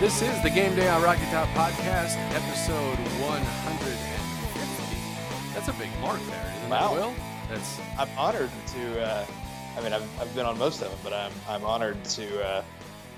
[0.00, 5.54] This is the Game Day on Rocky Top podcast, episode 150.
[5.54, 6.94] That's a big mark there, isn't Wow.
[6.94, 7.14] it, Will?
[7.48, 9.02] That's I'm honored to.
[9.02, 9.26] Uh,
[9.76, 12.44] I mean, I've, I've been on most of them, but I'm I'm honored to.
[12.44, 12.62] Uh,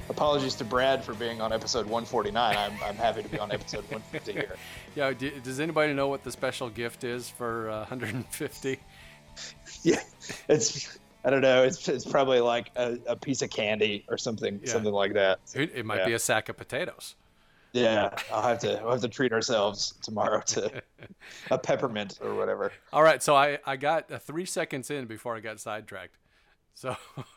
[0.09, 2.57] apologies to Brad for being on episode 149.
[2.57, 4.57] I'm I'm happy to be on episode 150 here.
[4.97, 5.13] yeah.
[5.13, 8.79] d does anybody know what the special gift is for uh, 150?
[9.83, 10.01] Yeah,
[10.49, 10.99] it's.
[11.25, 11.63] I don't know.
[11.65, 14.73] It's it's probably like a, a piece of candy or something Yeah.
[14.73, 15.41] something like that.
[15.55, 16.07] It, it might Yeah.
[16.07, 17.15] be a sack of potatoes.
[17.73, 20.83] Yeah, I'll have to we'll have to treat ourselves tomorrow to
[21.53, 22.73] a peppermint or whatever.
[22.93, 26.17] All right, so I, I got uh, three seconds in before I got sidetracked.
[26.75, 26.97] So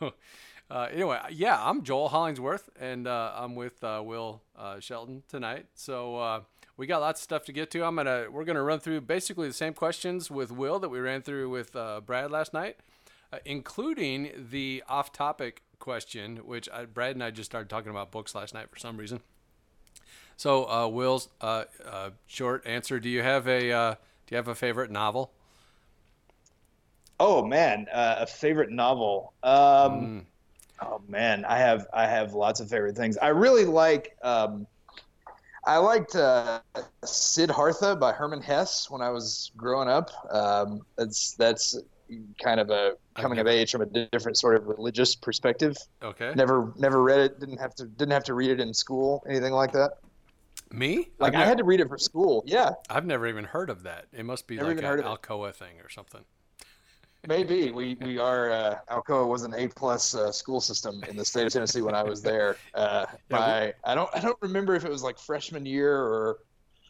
[0.70, 5.66] uh, anyway, yeah, I'm Joel Hollingsworth, and uh, I'm with uh, Will uh, Shelton tonight.
[5.74, 6.40] So uh,
[6.76, 7.84] we got lots of stuff to get to.
[7.84, 11.22] I'm gonna we're gonna run through basically the same questions with Will that we ran
[11.22, 12.78] through with uh, Brad last night,
[13.34, 18.34] uh, including the off-topic question, which I, Brad and I just started talking about books
[18.34, 19.20] last night for some reason.
[20.36, 23.94] So, uh, Will's uh, uh, short answer: Do you have a uh,
[24.26, 25.32] do you have a favorite novel?
[27.18, 29.32] Oh man, uh, a favorite novel.
[29.42, 29.54] Um,
[29.92, 30.24] Mm.
[30.82, 33.16] Oh man, I have I have lots of favorite things.
[33.16, 34.66] I really like um,
[35.64, 36.60] I liked uh,
[37.04, 40.10] Siddhartha by Herman Hesse when I was growing up.
[40.30, 41.76] Um, that's that's
[42.42, 45.76] kind of a coming of age from a different sort of religious perspective.
[46.02, 46.32] Okay.
[46.36, 47.40] Never never read it.
[47.40, 49.22] Didn't have to didn't have to read it in school.
[49.28, 49.92] Anything like that.
[50.70, 51.10] Me?
[51.18, 52.42] Like I've, I had to read it for school.
[52.46, 54.06] Yeah, I've never even heard of that.
[54.12, 55.04] It must be Never like an it.
[55.04, 56.22] Alcoa thing or something.
[57.28, 58.50] maybe we we are.
[58.50, 61.94] Uh, Alcoa was an A plus uh, school system in the state of Tennessee when
[61.94, 62.56] I was there.
[62.74, 65.96] Uh, Yeah, we- my I don't I don't remember if it was like freshman year
[65.96, 66.38] or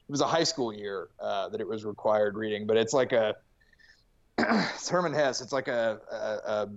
[0.08, 3.12] it was a high school year uh, that it was required reading, but it's like
[3.12, 3.34] a
[4.90, 5.40] Herman Hesse.
[5.40, 6.16] It's like a, a,
[6.52, 6.68] a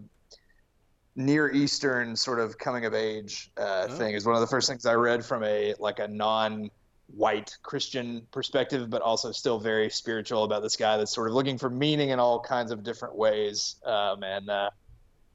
[1.16, 3.98] Near Eastern sort of coming of age uh, Oh.
[3.98, 4.14] thing.
[4.14, 6.70] Is one of the first things I read from a like a non
[7.16, 11.58] white Christian perspective, but also still very spiritual about this guy that's sort of looking
[11.58, 13.78] for meaning in all kinds of different ways.
[13.86, 14.70] Um, and uh,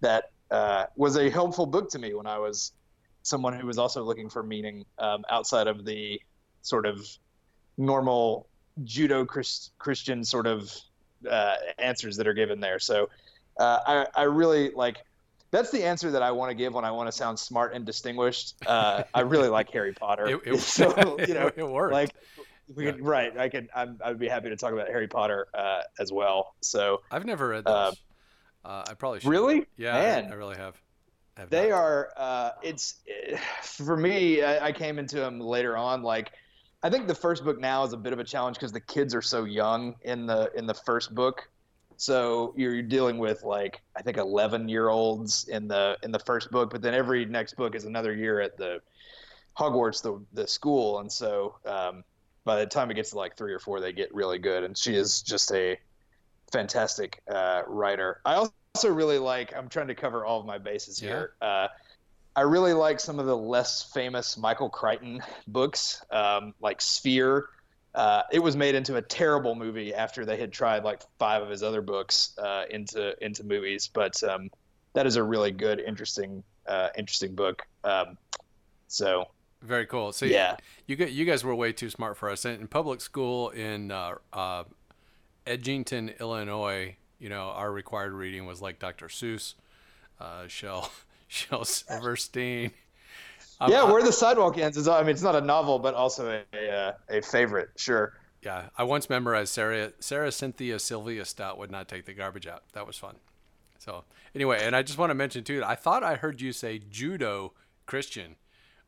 [0.00, 2.72] that uh, was a helpful book to me when I was
[3.22, 6.20] someone who was also looking for meaning um, outside of the
[6.60, 7.00] sort of
[7.78, 8.46] normal
[8.84, 10.72] judo Christian sort of
[11.28, 12.78] uh, answers that are given there.
[12.78, 13.08] So
[13.58, 14.98] uh, I, I really like.
[15.50, 17.84] That's the answer that I want to give when I want to sound smart and
[17.84, 18.54] distinguished.
[18.66, 20.28] Uh, I really like Harry Potter.
[20.28, 21.92] It, it, so you know, it worked.
[21.92, 22.14] like
[22.74, 22.92] we Yeah.
[22.92, 26.12] could right i could I'm, i'd be happy to talk about harry potter uh, as
[26.12, 28.00] well so I've never read those.
[28.64, 29.28] uh, uh, I probably should.
[29.28, 30.80] really Yeah, man I, I really have.
[31.36, 31.76] have they not.
[31.78, 33.00] are uh, it's
[33.62, 36.30] for me I, I came into them later on like
[36.82, 39.14] i think the first book now is a bit of a challenge because the kids
[39.14, 41.48] are so young in the in the first book.
[41.96, 46.50] So you're dealing with like i think 11 year olds in the in the first
[46.50, 48.80] book but then every next book is another year at the
[49.56, 50.98] hogwarts the the school.
[51.00, 52.02] And so um,
[52.44, 54.64] by the time it gets to like three or four they get really good.
[54.64, 55.78] And she is just a
[56.50, 58.20] fantastic uh, writer.
[58.24, 61.08] I also really like i'm trying to cover all of my bases Yeah.
[61.08, 61.68] here uh,
[62.34, 67.48] I really like some of the less famous Michael Crichton books, um, like Sphere.
[67.94, 71.50] Uh, it was made into a terrible movie after they had tried like five of
[71.50, 74.50] his other books uh, into into movies, but um,
[74.94, 77.66] that is a really good, interesting, uh, interesting book.
[77.84, 78.16] Um,
[78.88, 79.26] so
[79.60, 80.12] very cool.
[80.12, 80.56] So yeah,
[80.86, 82.46] you get you guys were way too smart for us.
[82.46, 84.64] In public school in uh, uh,
[85.46, 89.08] Edgington, Illinois, you know, our required reading was like Dr.
[89.08, 89.54] Seuss,
[90.18, 90.44] uh,
[91.32, 92.72] Shel Silverstein.
[93.60, 94.88] Um, yeah, where the sidewalk ends is.
[94.88, 97.68] I mean, it's not a novel, but also a a, uh, a favorite.
[97.76, 98.12] Sure.
[98.40, 102.64] Yeah, I once memorized Sarah Sarah Cynthia Sylvia Stout would not take the garbage out.
[102.72, 103.16] That was fun.
[103.78, 104.02] So
[104.34, 107.52] anyway, and I just want to mention too, I thought I heard you say judo
[107.86, 108.34] Christian,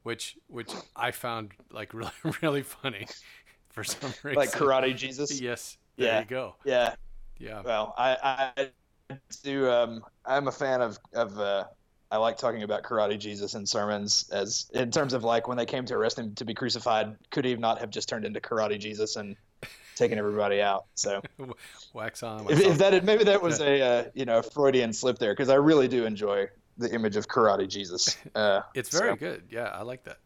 [0.02, 2.10] which which I found like really
[2.42, 3.06] really funny
[3.68, 4.34] for some reason.
[4.34, 5.40] Like Karate Jesus.
[5.40, 5.78] Yes.
[5.98, 6.18] There Yeah.
[6.18, 6.56] you go.
[6.64, 6.94] Yeah.
[7.38, 7.62] Yeah.
[7.64, 9.70] Well, I, I do.
[9.70, 11.38] Um, I'm a fan of of.
[11.38, 11.64] Uh,
[12.10, 15.66] I like talking about karate Jesus in sermons, as in terms of like when they
[15.66, 18.78] came to arrest him to be crucified, could he not have just turned into karate
[18.78, 19.36] Jesus and
[19.96, 20.86] taken everybody out?
[20.94, 21.22] So
[21.92, 22.40] Wax on.
[22.42, 22.78] if, wax if off.
[22.78, 25.88] that had, maybe that was a uh, you know Freudian slip there because I really
[25.88, 26.46] do enjoy
[26.78, 28.16] the image of karate Jesus.
[28.34, 29.44] Uh, It's very so, good.
[29.50, 30.18] Yeah, I like that.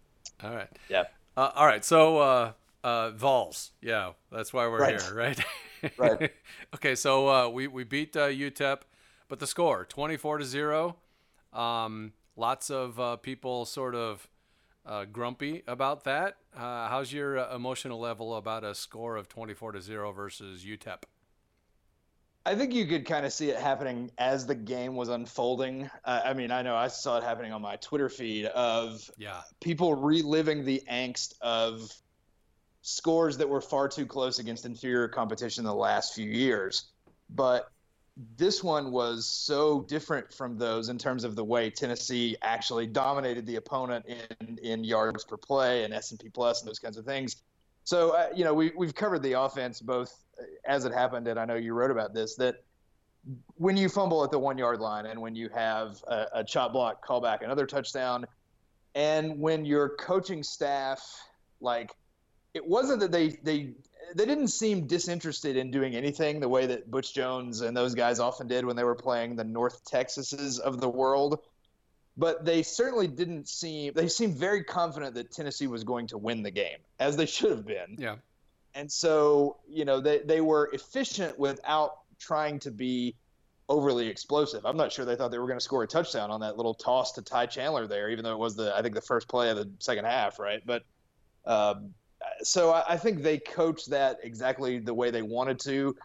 [0.42, 0.68] All right.
[0.88, 1.04] Yeah.
[1.36, 1.84] Uh, all right.
[1.84, 2.52] So uh,
[2.84, 3.70] uh, Vols.
[3.80, 5.00] Yeah, that's why we're Right.
[5.00, 5.40] here, right?
[5.96, 6.32] Right.
[6.74, 6.94] okay.
[6.94, 8.80] So uh, we we beat uh, UTEP,
[9.28, 10.96] but the score twenty four to zero.
[11.52, 14.28] Um, lots of uh, people sort of
[14.86, 16.36] uh, grumpy about that.
[16.56, 20.64] Uh, how's your uh, emotional level about a score of twenty four to zero versus
[20.64, 21.02] UTEP?
[22.46, 25.90] I think you could kind of see it happening as the game was unfolding.
[26.02, 29.42] Uh, I mean, I know I saw it happening on my Twitter feed of yeah.
[29.60, 31.92] people reliving the angst of
[32.80, 36.86] scores that were far too close against inferior competition in the last few years.
[37.28, 37.70] But
[38.36, 43.46] this one was so different from those in terms of the way Tennessee actually dominated
[43.46, 47.36] the opponent in, in yards per play and S&P plus and those kinds of things.
[47.84, 50.24] So, uh, you know, we, we've covered the offense both
[50.64, 52.56] as it happened, and I know you wrote about this, that
[53.54, 56.72] when you fumble at the one yard line and when you have a, a chop
[56.72, 58.26] block callback, another touchdown,
[58.94, 61.00] and when your coaching staff,
[61.60, 61.92] like,
[62.54, 63.74] it wasn't that they, they,
[64.14, 68.20] they didn't seem disinterested in doing anything the way that Butch Jones and those guys
[68.20, 71.40] often did when they were playing the North Texases of the world.
[72.16, 76.42] But they certainly didn't seem, they seemed very confident that Tennessee was going to win
[76.42, 77.96] the game, as they should have been.
[77.96, 78.16] Yeah
[78.78, 83.16] and so you know they they were efficient without trying to be
[83.68, 84.64] overly explosive.
[84.64, 86.74] I'm not sure they thought they were going to score a touchdown on that little
[86.74, 89.50] toss to Ty Chandler there, even though it was the I think the first play
[89.50, 90.62] of the second half, right?
[90.64, 90.84] But
[91.44, 91.94] um,
[92.42, 95.96] so I, I think they coached that exactly the way they wanted to,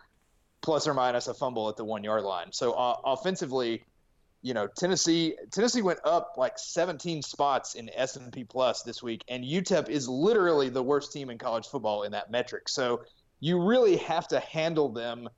[0.62, 2.52] plus or minus a fumble at the one yard line.
[2.52, 3.84] So uh, offensively,
[4.42, 9.44] you know Tennessee Tennessee went up like 17 spots in S&P Plus this week, and
[9.44, 12.70] UTEP is literally the worst team in college football in that metric.
[12.70, 13.04] So
[13.40, 15.30] you really have to handle them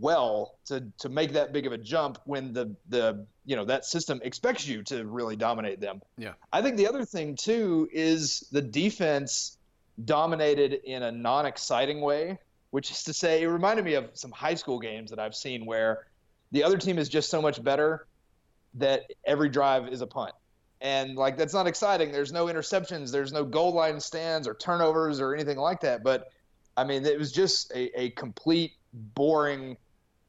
[0.00, 3.84] well to to make that big of a jump when the the you know that
[3.84, 6.00] system expects you to really dominate them.
[6.16, 6.32] Yeah.
[6.52, 9.58] I think the other thing too is the defense
[10.04, 12.38] dominated in a non-exciting way,
[12.70, 15.66] which is to say it reminded me of some high school games that I've seen
[15.66, 16.06] where
[16.52, 18.06] the other team is just so much better
[18.74, 20.32] that every drive is a punt.
[20.80, 22.10] And like that's not exciting.
[22.10, 26.02] There's no interceptions, there's no goal line stands or turnovers or anything like that.
[26.02, 26.32] But
[26.76, 29.76] I mean, it was just a, a complete boring.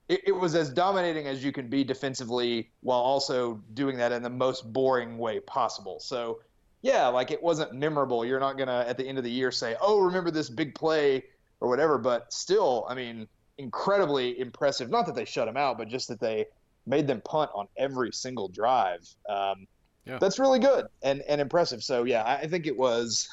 [0.10, 4.22] It, it was as dominating as you can be defensively while also doing that in
[4.22, 6.00] the most boring way possible.
[6.00, 6.42] So,
[6.84, 8.24] yeah, like it wasn't memorable.
[8.26, 11.24] You're not gonna at the end of the year say, "Oh, remember this big play"
[11.62, 11.98] or whatever.
[11.98, 13.28] But still, I mean,
[13.58, 14.90] incredibly impressive.
[14.90, 16.46] Not that they shut him out, but just that they
[16.86, 19.08] made them punt on every single drive.
[19.30, 19.66] Um,
[20.06, 20.18] yeah.
[20.20, 21.82] That's really good and, and impressive.
[21.82, 23.30] So yeah, I think it was.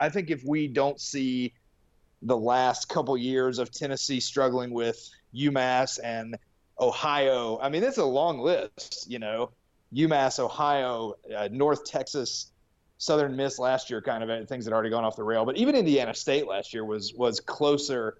[0.00, 1.54] I think if we don't see
[2.22, 6.36] the last couple years of Tennessee struggling with UMass and
[6.80, 9.06] Ohio, I mean it's a long list.
[9.08, 9.50] You know,
[9.94, 12.50] UMass, Ohio, uh, North Texas,
[12.98, 15.44] Southern Miss last year, kind of things that already gone off the rail.
[15.44, 18.18] But even Indiana State last year was was closer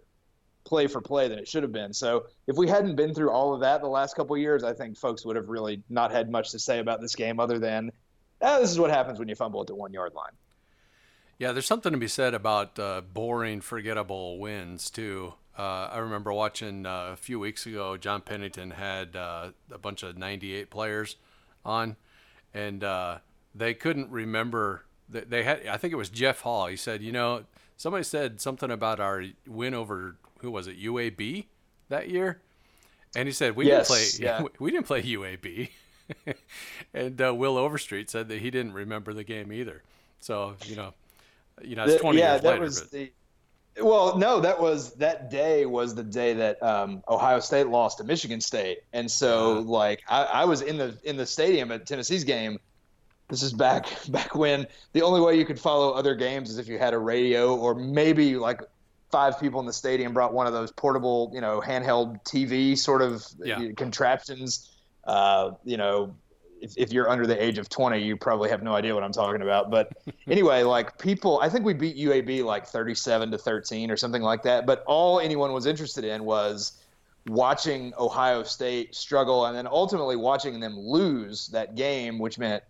[0.65, 1.93] play for play than it should have been.
[1.93, 4.97] So if we hadn't been through all of that the last couple years, I think
[4.97, 7.91] folks would have really not had much to say about this game other than
[8.41, 10.33] ah, this is what happens when you fumble at the one yard line.
[11.39, 15.35] Yeah, there's something to be said about uh, boring, forgettable wins too.
[15.57, 17.97] Uh, I remember watching uh, a few weeks ago.
[17.97, 21.17] John Pennington had uh, a bunch of '98 players
[21.65, 21.97] on,
[22.55, 23.19] and uh,
[23.59, 24.85] they couldn't remember.
[25.11, 25.67] That they had.
[25.67, 26.67] I think it was Jeff Hall.
[26.67, 27.45] He said, "You know,
[27.77, 31.47] somebody said something about our win over who was it UAB
[31.89, 32.41] that year,
[33.17, 34.49] and he said we yes, didn't play yeah.
[34.59, 35.71] we didn't play UAB,
[36.95, 39.83] and uh, Will Overstreet said that he didn't remember the game either.
[40.21, 40.95] So you know,
[41.63, 42.63] you know, it's the, twenty yeah, years that later.
[42.63, 42.91] Was but...
[42.91, 43.13] the,
[43.81, 48.05] well, no, that was that day was the day that um, Ohio State lost to
[48.05, 51.87] Michigan State, and so uh, like I, I was in the in the stadium at
[51.87, 52.59] Tennessee's game.
[53.29, 56.69] This is back back when the only way you could follow other games is if
[56.69, 58.63] you had a radio or maybe like
[59.11, 63.03] five people in the stadium brought one of those portable, you know, handheld TV sort
[63.03, 63.59] of yeah.
[63.77, 64.71] contraptions.
[65.05, 66.15] Uh, you know,
[66.61, 69.13] if, if, you're under the age of 20, you probably have no idea what I'm
[69.13, 69.71] talking about.
[69.71, 69.93] But
[70.27, 74.43] anyway, like people, I think we beat UAB like 37 to 13 or something like
[74.43, 74.67] that.
[74.67, 76.73] But all anyone was interested in was
[77.27, 82.63] watching Ohio State struggle and then ultimately watching them lose that game, which meant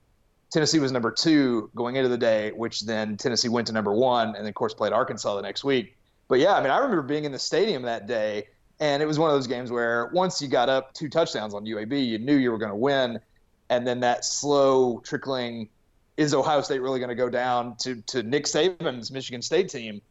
[0.50, 4.28] Tennessee was number two going into the day, which then Tennessee went to number one,
[4.28, 7.02] and then of course played Arkansas the next week but yeah, I mean, I remember
[7.02, 8.48] being in the stadium that day,
[8.80, 11.64] and it was one of those games where once you got up two touchdowns on
[11.64, 13.18] UAB, you knew you were going to win,
[13.70, 15.70] and then that slow trickling.
[16.18, 20.02] Is Ohio State really going to go down to, to Nick Saban's Michigan State team?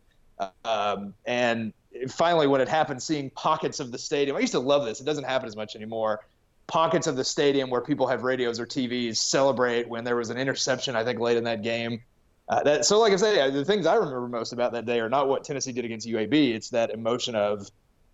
[0.63, 1.74] Um, and
[2.08, 5.01] finally, when it happened, seeing pockets of the stadium, I used to love this.
[5.01, 6.22] It doesn't happen as much anymore.
[6.67, 10.38] Pockets of the stadium where people have radios or TVs celebrate when there was an
[10.38, 12.01] interception, I think, late in that game
[12.50, 15.09] uh, that, so, like I say, the things I remember most about that day are
[15.09, 16.55] not what Tennessee did against UAB.
[16.55, 17.69] It's that emotion of,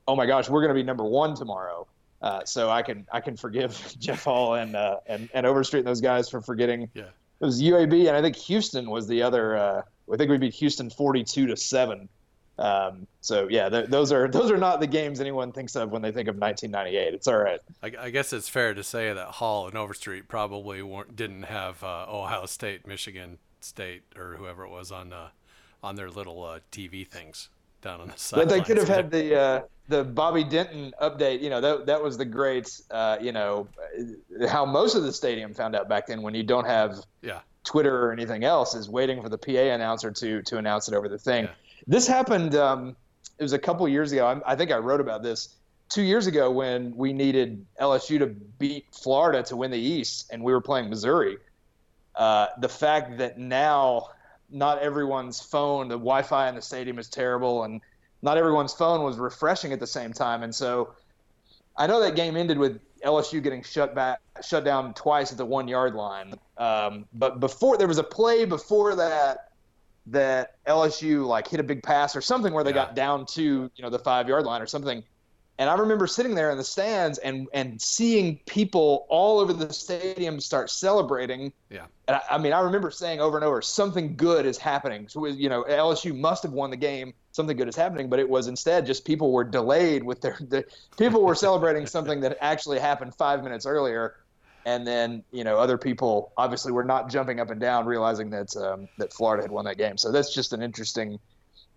[0.08, 1.88] oh my gosh, we're going to be number one tomorrow.
[2.20, 5.88] Uh, so I can I can forgive Jeff Hall and uh, and and Overstreet and
[5.88, 6.90] those guys for forgetting.
[6.94, 7.04] Yeah.
[7.42, 9.58] It was UAB and I think Houston was the other.
[9.58, 9.82] Uh,
[10.12, 12.08] I think we beat Houston forty-two to seven
[12.60, 16.02] Um, so yeah, th- those are those are not the games anyone thinks of when
[16.02, 17.14] they think of 1998.
[17.14, 17.60] It's all right.
[17.82, 21.84] I, I guess it's fair to say that Hall and Overstreet probably weren't, didn't have
[21.84, 25.30] uh, Ohio State, Michigan State, or whoever it was on uh,
[25.82, 27.50] on their little uh, TV things
[27.82, 28.38] down on the side.
[28.38, 31.42] But they could have had the uh, the Bobby Denton update.
[31.42, 32.82] You know that that was the great.
[32.92, 33.68] Uh, you know
[34.48, 37.40] how most of the stadium found out back then when you don't have yeah.
[37.64, 41.10] Twitter or anything else is waiting for the PA announcer to to announce it over
[41.10, 41.46] the thing.
[41.46, 41.52] Yeah.
[41.88, 42.56] This happened.
[42.56, 42.96] Um,
[43.40, 44.26] it was a couple years ago.
[44.26, 45.56] I, I think I wrote about this
[45.90, 50.44] two years ago when we needed LSU to beat Florida to win the East, and
[50.44, 51.38] we were playing Missouri.
[52.16, 54.08] Uh, the fact that now
[54.50, 57.82] not everyone's phone, the Wi-Fi in the stadium is terrible, and
[58.22, 60.94] not everyone's phone was refreshing at the same time, and so
[61.76, 65.46] I know that game ended with LSU getting shut back, shut down twice at the
[65.46, 66.36] one yard line.
[66.58, 69.50] Um, but before there was a play before that
[70.08, 72.86] that LSU like hit a big pass or something where they Yeah.
[72.86, 75.04] got down to you know the five yard line or something.
[75.60, 79.72] And I remember sitting there in the stands and and seeing people all over the
[79.72, 81.54] stadium start celebrating.
[81.70, 81.86] Yeah.
[82.08, 85.08] And I, I mean, I remember saying over and over, something good is happening.
[85.08, 87.14] So you know, LSU must have won the game.
[87.32, 90.38] Something good is happening, but it was instead just people were delayed with their.
[90.50, 90.66] The,
[90.98, 94.16] people were celebrating something that actually happened five minutes earlier,
[94.66, 98.56] and then you know other people obviously were not jumping up and down, realizing that
[98.58, 99.98] um, that Florida had won that game.
[99.98, 101.20] So that's just an interesting.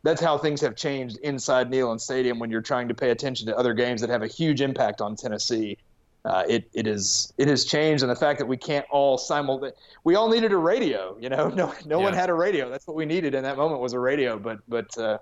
[0.03, 3.57] That's how things have changed inside Neyland Stadium when you're trying to pay attention to
[3.57, 5.79] other games that have a huge impact on Tennessee.
[6.25, 9.71] Uh, it it is it has changed, and the fact that we can't all simul
[10.05, 11.17] we all needed a radio.
[11.21, 12.69] You know, no no one had a radio.
[12.69, 14.39] That's what we needed in that moment was a radio.
[14.39, 15.19] But but uh,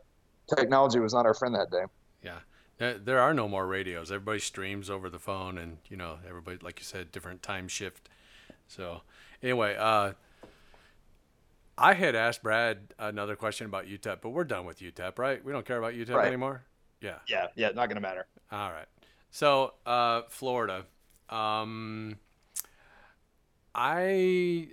[0.54, 1.85] technology was not our friend that day.
[2.23, 2.38] Yeah.
[2.78, 4.11] There, there are no more radios.
[4.11, 8.09] Everybody streams over the phone, and you know, everybody, like you said, different time shift.
[8.66, 9.02] So,
[9.43, 10.12] anyway, uh,
[11.76, 15.45] I had asked Brad another question about UTEP, but we're done with UTEP, right?
[15.45, 16.26] We don't care about UTEP Right.
[16.28, 16.62] anymore.
[17.00, 17.19] Yeah.
[17.28, 18.26] Yeah, yeah, not going to matter.
[18.50, 18.87] All right.
[19.31, 20.85] So, uh, Florida.
[21.28, 22.16] Um,
[23.75, 24.69] I,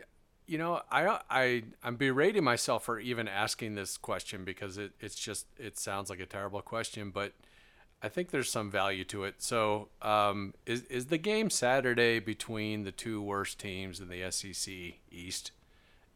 [0.45, 5.15] you know, I, I, I'm berating myself for even asking this question because it, it's
[5.15, 7.33] just, it sounds like a terrible question, but
[8.03, 9.35] I think there's some value to it.
[9.39, 14.73] So, um, is, is the game Saturday between the two worst teams in the SEC
[15.11, 15.51] East?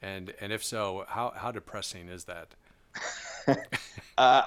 [0.02, 2.48] And, and if so, how, how depressing is that?
[4.18, 4.44] Uh,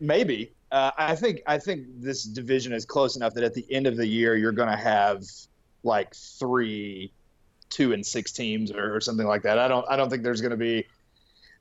[0.00, 0.52] maybe.
[0.70, 3.96] Uh, I think I think this division is close enough that at the end of
[3.96, 5.24] the year you're going to have
[5.82, 7.10] like three,
[7.70, 9.58] two and six teams or, or something like that.
[9.58, 10.86] I don't I don't think there's going to be.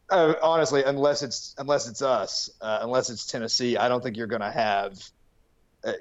[0.09, 4.27] Uh, honestly, unless it's unless it's us, uh, unless it's Tennessee, I don't think you're
[4.27, 4.99] going to have,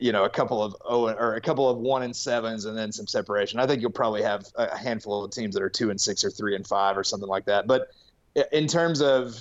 [0.00, 2.93] you know, a couple of oh or a couple of one and sevens and then
[2.93, 3.61] some separation.
[3.61, 6.31] I think you'll probably have a handful of teams that are two and six or
[6.31, 7.66] three and five or something like that.
[7.66, 7.88] But
[8.52, 9.38] in terms of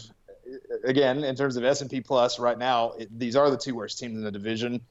[0.83, 3.75] again, in terms of S and P plus right now, it, these are the two
[3.75, 4.81] worst teams in the division.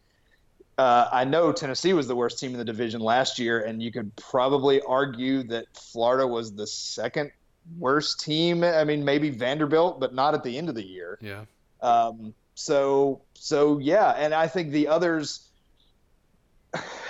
[0.76, 3.92] Uh, I know Tennessee was the worst team in the division last year, and you
[3.92, 7.30] could probably argue that Florida was the second
[7.78, 8.64] worst team.
[8.64, 11.18] I mean, maybe Vanderbilt, but not at the end of the year.
[11.20, 11.44] Yeah.
[11.80, 15.48] Um, so, so yeah, and I think the others.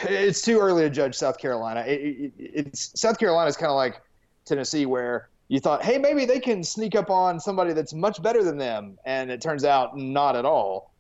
[0.02, 1.80] It's too early to judge South Carolina.
[1.86, 4.00] It, it, it's South Carolina is kind of like
[4.44, 8.42] Tennessee, where you thought, hey, maybe they can sneak up on somebody that's much better
[8.42, 10.92] than them, and it turns out not at all.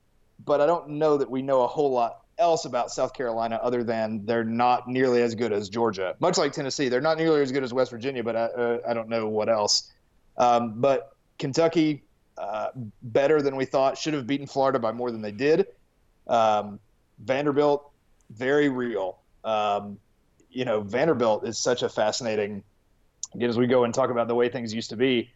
[0.44, 3.84] But I don't know that we know a whole lot else about South Carolina other
[3.84, 6.16] than they're not nearly as good as Georgia.
[6.18, 8.94] Much like Tennessee, they're not nearly as good as West Virginia, but I, uh, I
[8.94, 9.92] don't know what else.
[10.36, 12.02] Um, but Kentucky,
[12.38, 12.68] uh,
[13.02, 15.66] better than we thought, should have beaten Florida by more than they did.
[16.26, 16.80] Um,
[17.18, 17.90] Vanderbilt,
[18.30, 19.18] very real.
[19.44, 19.98] Um,
[20.50, 22.62] you know, Vanderbilt is such a fascinating.
[23.34, 25.30] Again, as we go and talk about the way things used to be,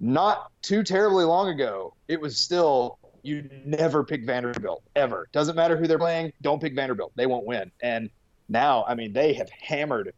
[0.00, 5.28] not too terribly long ago, it was still you never pick Vanderbilt ever.
[5.32, 7.12] Doesn't matter who they're playing, don't pick Vanderbilt.
[7.14, 7.70] They won't win.
[7.80, 8.10] And
[8.48, 10.12] now, I mean, they have hammered.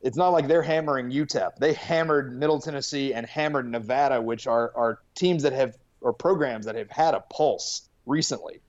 [0.00, 1.56] It's not like they're hammering UTEP.
[1.56, 6.66] They hammered Middle Tennessee and hammered Nevada, which are are teams that have or programs
[6.66, 8.60] that have had a pulse recently.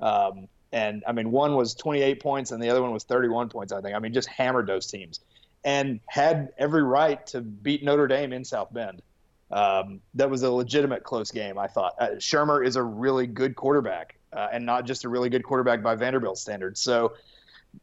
[0.00, 3.72] Um, and I mean, one was 28 points and the other one was 31 points.
[3.72, 3.96] I think.
[3.96, 5.20] I mean, just hammered those teams
[5.66, 9.02] and had every right to beat Notre Dame in South Bend.
[9.50, 11.94] Um, that was a legitimate close game, I thought.
[11.98, 15.82] Uh, Shurmur is a really good quarterback, uh, and not just a really good quarterback
[15.82, 16.80] by Vanderbilt standards.
[16.80, 17.14] So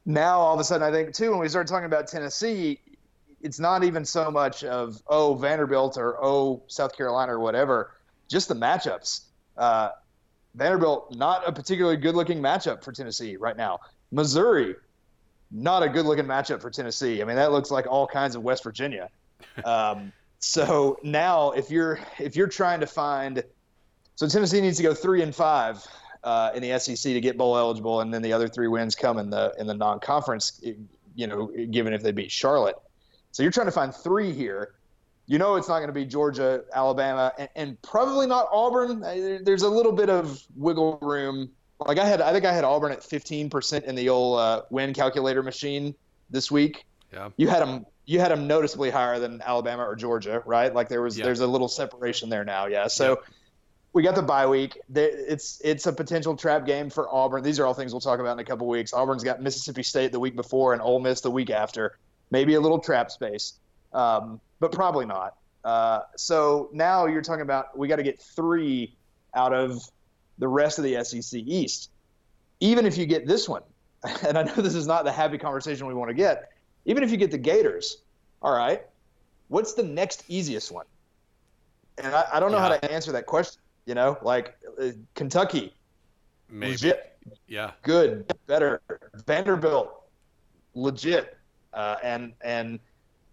[0.05, 2.79] now all of a sudden, I think too, when we start talking about Tennessee,
[3.43, 7.91] it's not even so much of oh Vanderbilt or oh South Carolina or whatever,
[8.29, 9.25] just the matchups.
[9.57, 9.89] Uh,
[10.55, 13.79] Vanderbilt, not a particularly good-looking matchup for Tennessee right now.
[14.11, 14.75] Missouri,
[15.51, 17.21] not a good-looking matchup for Tennessee.
[17.21, 19.09] I mean, that looks like all kinds of West Virginia.
[19.65, 23.43] Um, so now, if you're if you're trying to find
[24.15, 25.85] So Tennessee needs to go three and five
[26.23, 29.19] uh, in the SEC to get bowl eligible, and then the other three wins come
[29.19, 30.61] in the in the non-conference.
[31.15, 32.75] You know, given if they beat Charlotte,
[33.33, 34.75] so you're trying to find three here.
[35.25, 38.99] You know, it's not going to be Georgia, Alabama, and, and probably not Auburn.
[39.43, 41.49] There's a little bit of wiggle room.
[41.79, 44.93] Like I had, I think I had Auburn at 15% in the old uh, win
[44.93, 45.95] calculator machine
[46.29, 46.85] this week.
[47.11, 47.29] Yeah.
[47.37, 47.85] You had them.
[48.05, 50.73] You had them noticeably higher than Alabama or Georgia, right?
[50.73, 51.23] Like there was, yeah.
[51.23, 52.67] there's a little separation there now.
[52.67, 52.87] Yeah.
[52.87, 53.17] So.
[53.19, 53.33] Yeah
[53.93, 54.79] we got the bye week.
[54.95, 57.43] It's it's a potential trap game for Auburn.
[57.43, 58.91] These are all things we'll talk about in a couple weeks.
[58.91, 61.99] Auburn's got Mississippi State the week before and Ole Miss the week after.
[62.33, 63.53] Maybe a little trap space,
[63.93, 65.35] um, but probably not.
[65.63, 68.95] Uh, so now you're talking about we got to get three
[69.35, 69.81] out of
[70.39, 71.91] the rest of the SEC East.
[72.59, 73.63] Even if you get this one,
[74.27, 76.49] and I know this is not the happy conversation we want to get.
[76.85, 77.99] Even if you get the Gators,
[78.41, 78.83] all right,
[79.47, 80.85] what's the next easiest one?
[81.97, 82.63] And I, I don't know yeah.
[82.63, 85.73] how to answer that question you know, like uh, Kentucky,
[86.49, 86.71] Maybe.
[86.71, 88.81] legit, yeah, good, better.
[89.25, 89.91] Vanderbilt,
[90.73, 91.37] legit,
[91.73, 92.79] uh, and and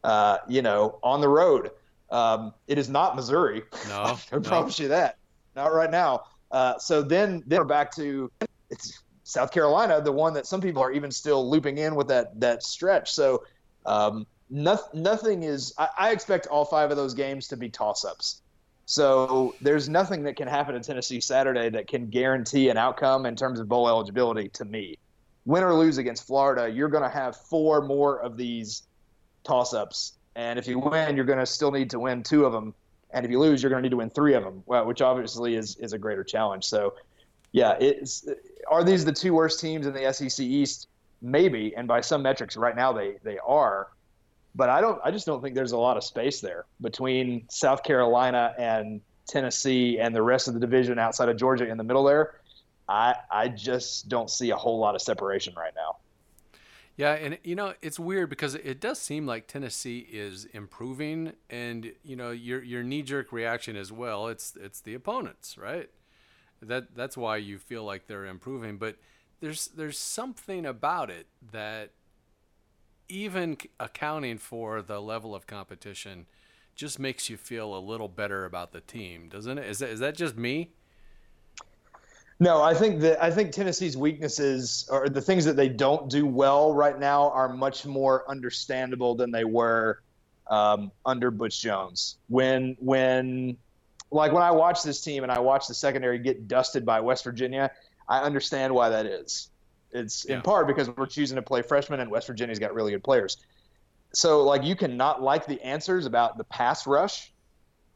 [0.04, 1.70] uh, you know, on the road.
[2.10, 3.62] Um, it is not Missouri.
[3.88, 4.40] No, I no.
[4.40, 5.16] promise you that.
[5.54, 6.24] Not right now.
[6.50, 8.30] Uh, so then, then we're back to
[8.70, 12.38] it's South Carolina, the one that some people are even still looping in with that
[12.40, 13.12] that stretch.
[13.12, 13.44] So
[13.86, 15.72] um, nothing, nothing is.
[15.78, 18.42] I, I, expect all five of those games to be toss ups.
[18.86, 23.36] So there's nothing that can happen in Tennessee Saturday that can guarantee an outcome in
[23.36, 24.98] terms of bowl eligibility to me.
[25.46, 28.82] Win or lose against Florida, you're going to have four more of these
[29.44, 30.12] toss ups.
[30.36, 32.74] And if you win, you're going to still need to win two of them.
[33.12, 35.56] And if you lose, you're going to need to win three of them, which obviously
[35.56, 36.64] is, is a greater challenge.
[36.64, 36.94] So,
[37.52, 38.28] yeah, it's,
[38.68, 40.88] are these the two worst teams in the SEC East?
[41.20, 41.74] Maybe.
[41.76, 43.88] And by some metrics, right now they, they are
[44.54, 45.00] but I don't.
[45.04, 49.98] I just don't think there's a lot of space there between South Carolina and Tennessee
[49.98, 52.39] and the rest of the division outside of Georgia in the middle there.
[52.90, 55.96] I I just don't see a whole lot of separation right now.
[56.96, 61.92] Yeah, and you know it's weird because it does seem like Tennessee is improving, and
[62.02, 64.26] you know your your knee jerk reaction as well.
[64.26, 65.88] It's it's the opponents, right?
[66.60, 68.96] That that's why you feel like they're improving, but
[69.40, 71.92] there's there's something about it that
[73.08, 76.26] even accounting for the level of competition
[76.74, 79.66] just makes you feel a little better about the team, doesn't it?
[79.66, 80.70] Is that, is that just me?
[82.42, 86.26] No, I think that I think Tennessee's weaknesses or the things that they don't do
[86.26, 90.00] well right now are much more understandable than they were
[90.48, 92.16] um, under Butch Jones.
[92.28, 93.58] When when
[94.10, 97.24] like when I watch this team and I watch the secondary get dusted by West
[97.24, 97.70] Virginia,
[98.08, 99.50] I understand why that is.
[99.92, 100.36] It's yeah.
[100.36, 103.36] in part because we're choosing to play freshmen, and West Virginia's got really good players.
[104.12, 107.32] So, like, you cannot like the answers about the pass rush,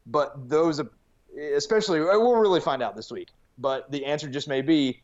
[0.05, 0.81] but those,
[1.55, 3.29] especially, we'll really find out this week.
[3.57, 5.01] But the answer just may be,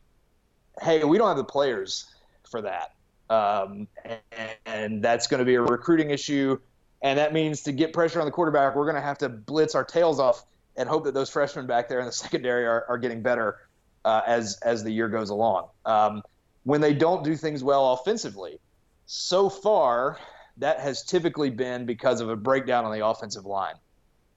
[0.80, 2.06] hey, we don't have the players
[2.50, 2.92] for that,
[3.30, 6.58] um, and, and that's going to be a recruiting issue.
[7.02, 9.74] And that means to get pressure on the quarterback, we're going to have to blitz
[9.74, 10.44] our tails off
[10.76, 13.58] and hope that those freshmen back there in the secondary are, are getting better
[14.04, 15.68] uh, as as the year goes along.
[15.84, 16.22] Um,
[16.64, 18.58] when they don't do things well offensively.
[19.06, 20.18] So far,
[20.58, 23.74] that has typically been because of a breakdown on the offensive line.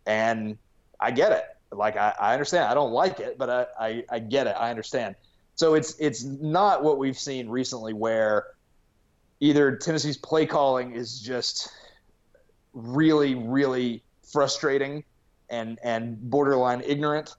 [0.05, 0.57] And
[0.99, 1.45] I get it.
[1.71, 2.65] Like I, I understand.
[2.65, 4.55] I don't like it, but I, I, I get it.
[4.57, 5.15] I understand.
[5.55, 8.47] So it's it's not what we've seen recently where
[9.39, 11.69] either Tennessee's play calling is just
[12.73, 15.03] really, really frustrating
[15.49, 17.35] and and borderline ignorant,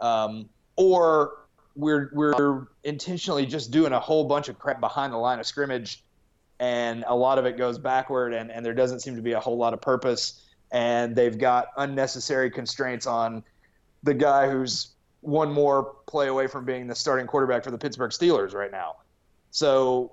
[0.00, 5.38] um, or we're we're intentionally just doing a whole bunch of crap behind the line
[5.40, 6.04] of scrimmage,
[6.60, 9.40] and a lot of it goes backward, and, and there doesn't seem to be a
[9.40, 13.42] whole lot of purpose, and they've got unnecessary constraints on
[14.08, 14.88] the guy who's
[15.20, 18.96] one more play away from being the starting quarterback for the Pittsburgh Steelers right now.
[19.50, 20.12] So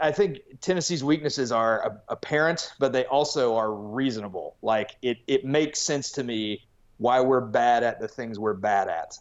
[0.00, 4.56] I think Tennessee's weaknesses are apparent, but they also are reasonable.
[4.62, 6.66] Like it, it makes sense to me
[6.98, 9.18] why we're bad at the things we're bad at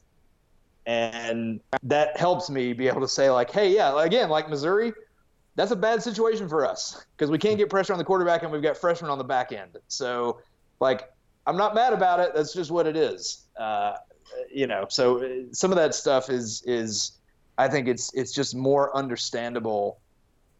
[0.85, 4.93] and that helps me be able to say like, hey, yeah, again, like Missouri,
[5.55, 8.51] that's a bad situation for us because we can't get pressure on the quarterback and
[8.51, 9.77] we've got freshmen on the back end.
[9.87, 10.39] So,
[10.79, 11.11] like,
[11.45, 12.33] I'm not mad about it.
[12.35, 13.45] That's just what it is.
[13.57, 13.97] Uh,
[14.53, 17.13] you know, so uh, some of that stuff is is
[17.57, 19.99] I think it's it's just more understandable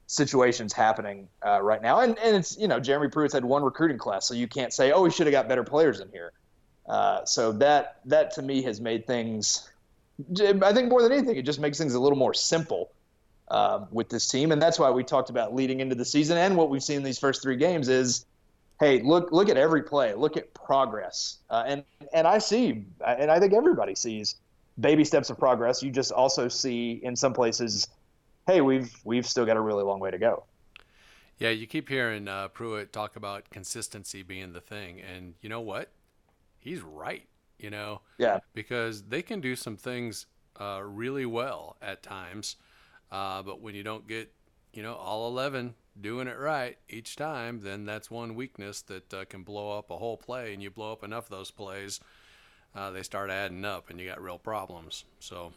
[0.08, 2.00] situations happening uh, right now.
[2.02, 4.92] And and it's you know Jeremy Pruitt's had one recruiting class, so you can't say
[4.92, 6.34] oh we should have got better players in here.
[6.88, 9.70] Uh, so that that to me has made things
[10.38, 12.92] I think more than anything, it just makes things a little more simple
[13.50, 16.56] uh, with this team, and that's why we talked about leading into the season and
[16.56, 18.26] what we've seen in these first three games is,
[18.82, 23.32] hey, look look at every play, look at progress, uh, and and I see, and
[23.32, 24.36] I think everybody sees
[24.80, 25.82] baby steps of progress.
[25.82, 27.88] You just also see in some places,
[28.48, 30.44] hey, we've we've still got a really long way to go.
[31.38, 35.62] Yeah, you keep hearing uh, Pruitt talk about consistency being the thing, and you know
[35.62, 35.92] what?
[36.60, 37.28] He's right.
[37.60, 40.26] You know, yeah, because they can do some things
[40.60, 42.56] uh, really well at times,
[43.12, 44.34] uh, but when you don't get,
[44.74, 49.26] you know, all eleven doing it right each time, then that's one weakness that uh,
[49.26, 52.00] can blow up a whole play, and you blow up enough of those plays
[52.76, 55.04] uh, they start adding up and you got real problems.
[55.20, 55.54] So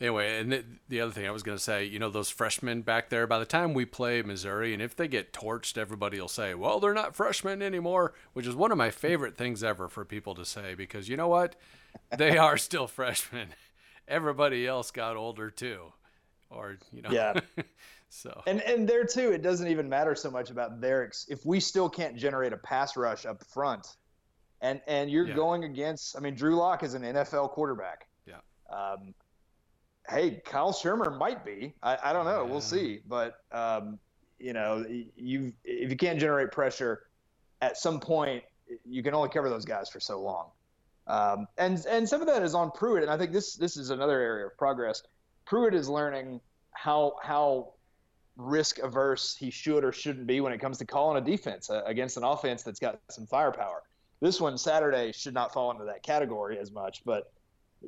[0.00, 2.82] anyway, and the, the other thing I was going to say, you know, those freshmen
[2.82, 6.28] back there, by the time we play Missouri, and if they get torched, everybody will
[6.28, 10.04] say, well, they're not freshmen anymore, which is one of my favorite things ever for
[10.04, 11.56] people to say because you know what?
[12.16, 13.48] They are still freshmen.
[14.06, 15.92] Everybody else got older too.
[16.50, 17.10] Or, you know.
[17.10, 17.40] Yeah.
[18.14, 18.42] so.
[18.46, 21.58] And and there too, it doesn't even matter so much about their ex- if we
[21.58, 23.96] still can't generate a pass rush up front
[24.60, 25.34] and and you're yeah.
[25.34, 26.16] going against.
[26.16, 28.06] I mean, Drew Lock is an NFL quarterback.
[28.26, 28.36] Yeah.
[28.74, 29.14] Um,
[30.08, 31.74] hey, Kyle Shurmur might be.
[31.82, 32.44] I, I don't know.
[32.44, 32.50] Yeah.
[32.50, 33.00] We'll see.
[33.06, 33.98] But um,
[34.38, 34.84] you know,
[35.16, 37.02] you if you can't generate pressure,
[37.62, 38.44] at some point
[38.84, 40.50] you can only cover those guys for so long.
[41.06, 43.90] Um, and and some of that is on Pruitt, and I think this this is
[43.90, 45.02] another area of progress.
[45.44, 47.74] Pruitt is learning how how
[48.36, 51.82] risk averse he should or shouldn't be when it comes to calling a defense uh,
[51.86, 53.82] against an offense that's got some firepower.
[54.20, 57.32] This one Saturday should not fall into that category as much, but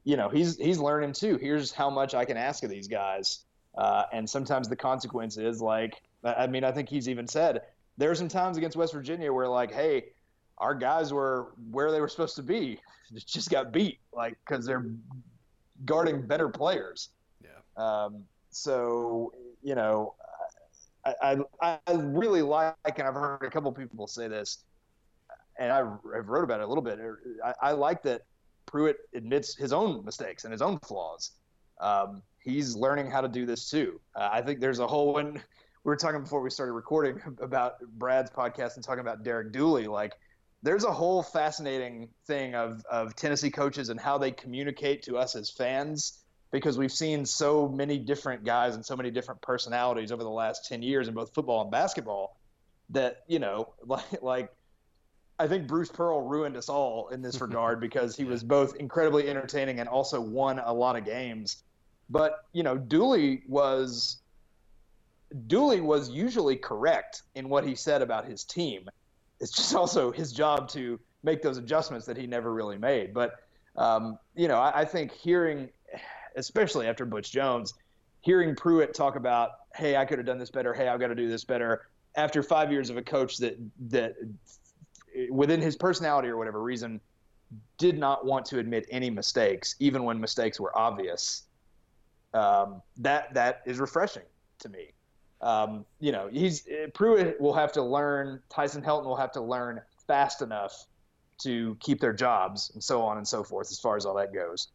[0.05, 1.37] you know he's he's learning too.
[1.37, 3.45] Here's how much I can ask of these guys,
[3.77, 7.63] uh, and sometimes the consequence is like I mean I think he's even said
[7.97, 10.07] there are some times against West Virginia where like hey
[10.59, 12.79] our guys were where they were supposed to be
[13.27, 14.87] just got beat like because they're
[15.85, 17.11] guarding better players.
[17.43, 17.49] Yeah.
[17.77, 19.33] Um, so
[19.63, 20.15] you know
[21.07, 24.65] I, I, I really like and I've heard a couple people say this
[25.59, 26.99] and I, have wrote about it a little bit.
[27.45, 28.23] I, I, like that
[28.67, 31.33] Pruitt admits his own mistakes and his own flaws.
[31.81, 34.01] Um, he's learning how to do this too.
[34.15, 35.41] Uh, I think there's a whole when we
[35.85, 39.87] were talking before we started recording about Brad's podcast and talking about Derek Dooley.
[39.87, 40.15] Like,
[40.63, 45.37] there's a whole fascinating thing of of Tennessee coaches and how they communicate to us
[45.37, 50.23] as fans because we've seen so many different guys and so many different personalities over
[50.23, 52.37] the last 10 years in both football and basketball
[52.91, 54.51] that you know like like
[55.39, 59.29] I think Bruce Pearl ruined us all in this regard because he was both incredibly
[59.29, 61.63] entertaining and also won a lot of games.
[62.09, 64.23] But you know, Dooley was
[65.47, 68.89] Dooley was usually correct in what he said about his team.
[69.41, 73.13] It's just also his job to make those adjustments that he never really made.
[73.13, 73.35] But
[73.77, 75.69] um, you know, I, I think hearing,
[76.37, 77.75] especially after Butch Jones,
[78.21, 80.73] hearing Pruitt talk about, "Hey, I could have done this better.
[80.73, 83.57] Hey, I've got to do this better." After five years of a coach that
[83.89, 84.15] that
[85.31, 87.01] within his personality or whatever reason,
[87.79, 91.45] did not want to admit any mistakes, even when mistakes were obvious.
[92.35, 94.25] Um, that that is refreshing
[94.59, 94.93] to me.
[95.41, 98.43] Um, you know, he's Pruitt will have to learn.
[98.49, 100.87] Tyson Helton will have to learn fast enough
[101.39, 104.33] to keep their jobs, and so on and so forth, as far as all that
[104.33, 104.69] goes.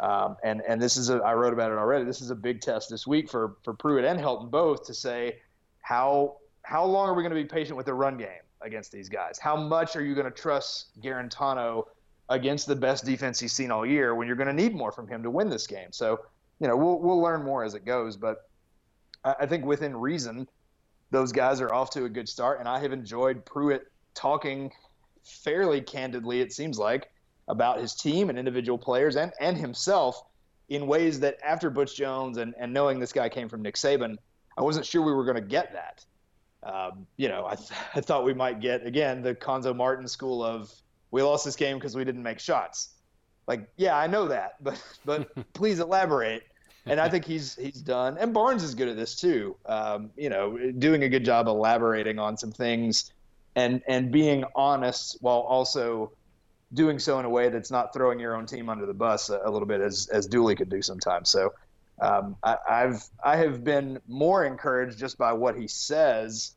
[0.00, 2.04] Um, and and this is a I wrote about it already.
[2.04, 5.38] This is a big test this week for for Pruitt and Helton both to say
[5.80, 8.42] how how long are we going to be patient with the run game?
[8.60, 9.38] against these guys?
[9.38, 11.84] How much are you going to trust Guarantano
[12.28, 15.08] against the best defense he's seen all year when you're going to need more from
[15.08, 15.88] him to win this game?
[15.92, 16.20] So,
[16.60, 18.48] you know, we'll we'll learn more as it goes, but
[19.24, 20.48] I think within reason,
[21.10, 24.72] those guys are off to a good start, and I have enjoyed Pruitt talking
[25.24, 26.40] fairly candidly.
[26.40, 27.10] It seems like
[27.48, 30.22] about his team and individual players and and himself
[30.68, 34.18] in ways that after Butch Jones and, and knowing this guy came from Nick Saban,
[34.58, 36.04] I wasn't sure we were going to get that
[36.62, 40.42] um, you know, I, th- I thought we might get again the Cuonzo Martin school
[40.42, 40.72] of
[41.10, 42.90] we lost this game because we didn't make shots.
[43.46, 46.42] Like, yeah, I know that, but but please elaborate.
[46.86, 48.16] And I think he's he's done.
[48.18, 49.56] And Barnes is good at this too.
[49.66, 53.12] Um, you know, doing a good job elaborating on some things,
[53.54, 56.12] and and being honest while also
[56.74, 59.40] doing so in a way that's not throwing your own team under the bus a,
[59.44, 61.28] a little bit as as Dooley could do sometimes.
[61.28, 61.52] So
[62.00, 66.54] um, I, have I have been more encouraged just by what he says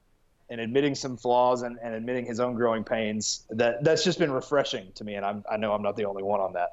[0.49, 3.45] and admitting some flaws and, and admitting his own growing pains.
[3.49, 6.23] That that's just been refreshing to me, and I'm, I know I'm not the only
[6.23, 6.71] one on that.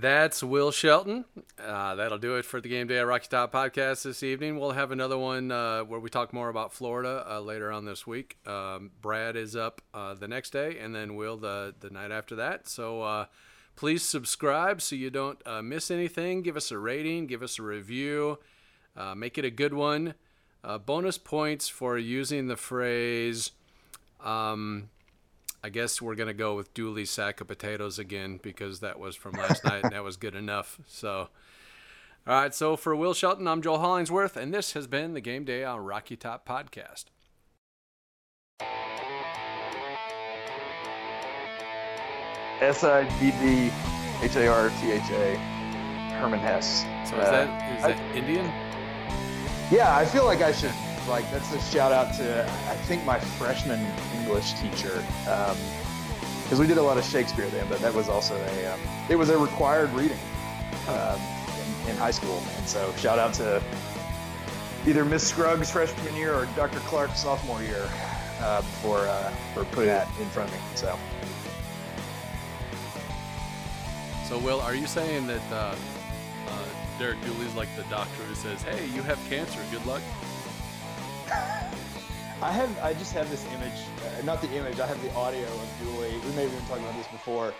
[0.00, 1.24] That's Will Shelton.
[1.56, 4.58] Uh, that'll do it for the Game Day at Rocky Top podcast this evening.
[4.58, 8.04] We'll have another one uh, where we talk more about Florida uh, later on this
[8.04, 8.36] week.
[8.44, 12.34] Um, Brad is up uh, the next day, and then Will the the night after
[12.36, 12.66] that.
[12.68, 13.26] So uh,
[13.76, 16.42] Please subscribe so you don't uh, miss anything.
[16.42, 18.38] Give us a rating, give us a review,
[19.16, 20.14] make it a good one.
[20.86, 23.50] Bonus points for using the phrase,
[24.22, 24.90] um,
[25.64, 29.32] I guess we're gonna go with Dooley's sack of potatoes again because that was from
[29.32, 30.78] last night and that was good enough.
[30.86, 31.28] So,
[32.26, 32.54] all right.
[32.54, 35.80] So for Will Shelton, I'm Joel Hollingsworth, and this has been the Game Day on
[35.80, 37.04] Rocky Top podcast.
[42.60, 43.70] S I D D
[44.22, 45.36] H A R T H A
[46.20, 46.80] Herman Hess.
[47.08, 48.44] So is that uh, is I- that Indian?
[49.70, 50.70] Yeah, I feel like I should
[51.08, 53.80] like that's a shout out to I think my freshman
[54.18, 55.02] English teacher
[56.44, 59.16] because we did a lot of Shakespeare then, but that was also a um, it
[59.16, 60.18] was a required reading
[60.88, 61.18] um,
[61.84, 63.62] in, in high school, and so shout out to
[64.86, 66.78] either Miss Scruggs freshman year or Dr.
[66.80, 67.88] Clark sophomore year
[68.40, 70.62] uh, for uh, for putting that in front of me.
[70.74, 70.98] So
[74.24, 75.76] So Will, are you saying that uh,
[76.48, 76.64] uh,
[76.98, 79.60] Derek Dooley's like the doctor who says, "Hey, you have cancer.
[79.70, 80.02] Good luck."
[82.42, 83.72] I have I just have this image,
[84.18, 84.80] uh, not the image.
[84.80, 86.12] I have the audio of Dooley.
[86.18, 87.54] We may have even talked about this before.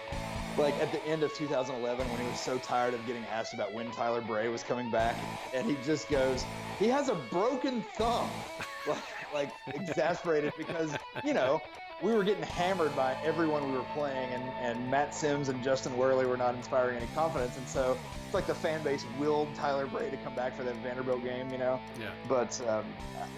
[0.57, 3.73] Like at the end of 2011, when he was so tired of getting asked about
[3.73, 5.17] when Tyler Bray was coming back,
[5.53, 6.45] and he just goes,
[6.79, 8.31] "He has a broken thumb,"
[8.87, 9.03] like,
[9.35, 10.95] like exasperated because
[11.25, 11.61] you know
[12.03, 15.97] we were getting hammered by everyone we were playing, and, and Matt Simms and Justin
[15.97, 19.87] Worley were not inspiring any confidence, and so it's like the fan base willed Tyler
[19.87, 21.81] Bray to come back for that Vanderbilt game, you know.
[22.01, 22.11] Yeah.
[22.29, 22.85] But um,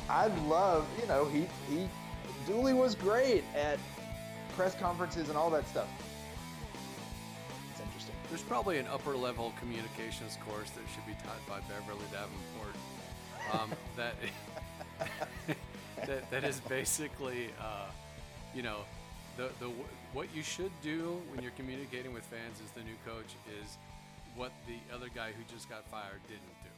[0.08, 1.88] I love, you know, he he
[2.46, 3.78] Dooley was great at
[4.56, 5.88] press conferences and all that stuff.
[7.70, 8.14] It's interesting.
[8.30, 12.74] There's probably an upper level communications course that should be taught by Beverly Davenport.
[13.52, 14.14] Um, that,
[16.06, 17.88] that that is basically, uh,
[18.54, 18.84] you know,
[19.36, 19.70] the the
[20.12, 23.78] what you should do when you're communicating with fans as the new coach is
[24.36, 26.72] what the other guy who just got fired didn't do.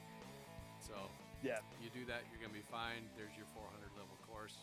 [0.87, 0.95] So
[1.43, 1.59] Yeah.
[1.83, 3.03] you do that, you're gonna be fine.
[3.17, 4.55] There's your 400 level course.